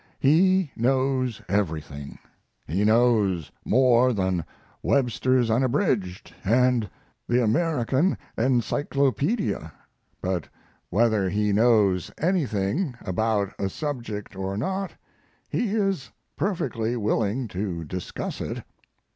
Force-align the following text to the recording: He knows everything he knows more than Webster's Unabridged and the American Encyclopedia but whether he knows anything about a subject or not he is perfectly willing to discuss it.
He 0.19 0.71
knows 0.75 1.43
everything 1.47 2.17
he 2.65 2.83
knows 2.83 3.51
more 3.63 4.13
than 4.13 4.43
Webster's 4.81 5.51
Unabridged 5.51 6.33
and 6.43 6.89
the 7.29 7.43
American 7.43 8.17
Encyclopedia 8.35 9.71
but 10.19 10.49
whether 10.89 11.29
he 11.29 11.53
knows 11.53 12.11
anything 12.17 12.95
about 13.01 13.53
a 13.59 13.69
subject 13.69 14.35
or 14.35 14.57
not 14.57 14.89
he 15.49 15.75
is 15.75 16.09
perfectly 16.35 16.97
willing 16.97 17.47
to 17.49 17.83
discuss 17.85 18.41
it. 18.41 18.63